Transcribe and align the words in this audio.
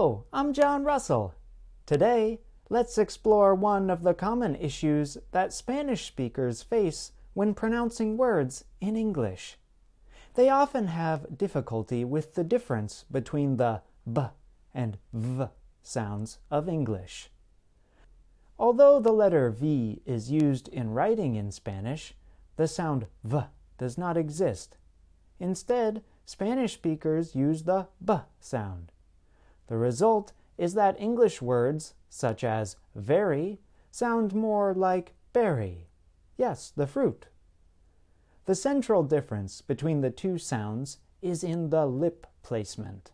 Hello, 0.00 0.24
I'm 0.32 0.54
John 0.54 0.84
Russell. 0.84 1.34
Today, 1.84 2.40
let's 2.70 2.96
explore 2.96 3.54
one 3.54 3.90
of 3.90 4.02
the 4.02 4.14
common 4.14 4.56
issues 4.56 5.18
that 5.32 5.52
Spanish 5.52 6.06
speakers 6.06 6.62
face 6.62 7.12
when 7.34 7.52
pronouncing 7.52 8.16
words 8.16 8.64
in 8.80 8.96
English. 8.96 9.58
They 10.36 10.48
often 10.48 10.86
have 10.86 11.36
difficulty 11.36 12.02
with 12.02 12.34
the 12.34 12.44
difference 12.44 13.04
between 13.12 13.58
the 13.58 13.82
b 14.10 14.22
and 14.72 14.96
v 15.12 15.48
sounds 15.82 16.38
of 16.50 16.66
English. 16.66 17.30
Although 18.58 19.00
the 19.00 19.12
letter 19.12 19.50
V 19.50 20.00
is 20.06 20.30
used 20.30 20.68
in 20.68 20.94
writing 20.94 21.34
in 21.34 21.52
Spanish, 21.52 22.14
the 22.56 22.66
sound 22.66 23.06
V 23.22 23.40
does 23.76 23.98
not 23.98 24.16
exist. 24.16 24.78
Instead, 25.38 26.02
Spanish 26.24 26.72
speakers 26.72 27.34
use 27.34 27.64
the 27.64 27.88
B 28.02 28.14
sound. 28.40 28.92
The 29.70 29.78
result 29.78 30.32
is 30.58 30.74
that 30.74 31.00
English 31.00 31.40
words, 31.40 31.94
such 32.08 32.42
as 32.42 32.76
very, 32.96 33.60
sound 33.92 34.34
more 34.34 34.74
like 34.74 35.14
berry. 35.32 35.86
Yes, 36.36 36.72
the 36.74 36.88
fruit. 36.88 37.28
The 38.46 38.56
central 38.56 39.04
difference 39.04 39.60
between 39.60 40.00
the 40.00 40.10
two 40.10 40.38
sounds 40.38 40.98
is 41.22 41.44
in 41.44 41.70
the 41.70 41.86
lip 41.86 42.26
placement. 42.42 43.12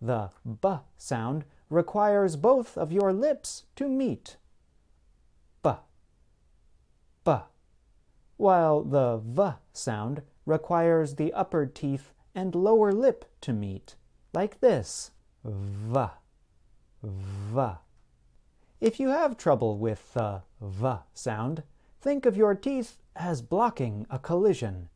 The 0.00 0.30
B 0.44 0.76
sound 0.96 1.44
requires 1.68 2.36
both 2.36 2.78
of 2.78 2.92
your 2.92 3.12
lips 3.12 3.64
to 3.74 3.88
meet. 3.88 4.36
B. 5.64 5.72
B. 7.24 7.32
While 8.36 8.84
the 8.84 9.16
V 9.16 9.56
sound 9.72 10.22
requires 10.46 11.16
the 11.16 11.32
upper 11.32 11.66
teeth 11.66 12.12
and 12.32 12.54
lower 12.54 12.92
lip 12.92 13.24
to 13.40 13.52
meet, 13.52 13.96
like 14.32 14.60
this. 14.60 15.10
V. 15.44 16.00
V. 17.02 17.60
If 18.80 19.00
you 19.00 19.08
have 19.08 19.36
trouble 19.36 19.78
with 19.78 20.12
the 20.14 20.42
V 20.60 20.88
sound, 21.14 21.62
think 22.00 22.26
of 22.26 22.36
your 22.36 22.54
teeth 22.54 22.98
as 23.16 23.42
blocking 23.42 24.06
a 24.10 24.18
collision. 24.18 24.88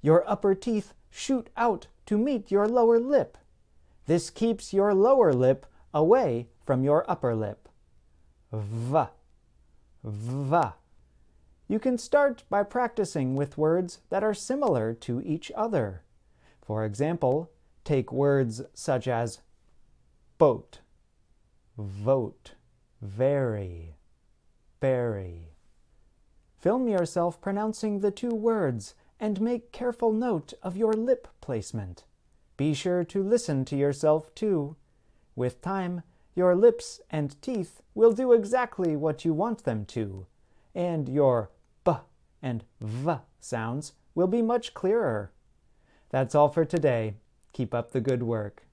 Your 0.00 0.28
upper 0.28 0.54
teeth 0.54 0.94
shoot 1.10 1.50
out 1.56 1.88
to 2.06 2.16
meet 2.16 2.50
your 2.50 2.68
lower 2.68 2.98
lip. 2.98 3.38
This 4.06 4.30
keeps 4.30 4.72
your 4.72 4.94
lower 4.94 5.32
lip 5.32 5.66
away 5.92 6.48
from 6.64 6.84
your 6.84 7.04
upper 7.10 7.34
lip. 7.34 7.68
V. 8.52 9.04
V. 10.04 10.56
You 11.66 11.78
can 11.78 11.98
start 11.98 12.44
by 12.48 12.62
practicing 12.62 13.34
with 13.34 13.58
words 13.58 13.98
that 14.10 14.24
are 14.24 14.34
similar 14.34 14.94
to 14.94 15.20
each 15.20 15.52
other. 15.54 16.02
For 16.62 16.84
example, 16.84 17.50
take 17.84 18.12
words 18.12 18.62
such 18.72 19.06
as 19.06 19.40
boat, 20.38 20.78
vote, 21.76 22.52
very, 23.02 23.96
berry. 24.78 25.48
Film 26.56 26.88
yourself 26.88 27.40
pronouncing 27.40 27.98
the 28.00 28.12
two 28.12 28.30
words 28.30 28.94
and 29.18 29.40
make 29.40 29.72
careful 29.72 30.12
note 30.12 30.52
of 30.62 30.76
your 30.76 30.92
lip 30.92 31.26
placement. 31.40 32.04
Be 32.56 32.72
sure 32.72 33.02
to 33.04 33.22
listen 33.22 33.64
to 33.66 33.76
yourself 33.76 34.32
too. 34.36 34.76
With 35.34 35.60
time, 35.60 36.02
your 36.36 36.54
lips 36.54 37.00
and 37.10 37.40
teeth 37.42 37.82
will 37.94 38.12
do 38.12 38.32
exactly 38.32 38.94
what 38.94 39.24
you 39.24 39.34
want 39.34 39.64
them 39.64 39.84
to, 39.86 40.26
and 40.72 41.08
your 41.08 41.50
b 41.84 41.92
and 42.40 42.62
v 42.80 43.14
sounds 43.40 43.92
will 44.14 44.28
be 44.28 44.42
much 44.42 44.72
clearer. 44.72 45.32
That's 46.10 46.36
all 46.36 46.48
for 46.48 46.64
today. 46.64 47.14
Keep 47.52 47.74
up 47.74 47.90
the 47.90 48.00
good 48.00 48.22
work. 48.22 48.67